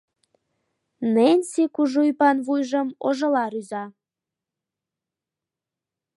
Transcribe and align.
Ненси 1.13 1.63
кужу 1.73 2.01
ӱпан 2.11 2.37
вуйжым 2.45 2.87
ожыла 3.07 3.45
рӱза. 3.51 3.83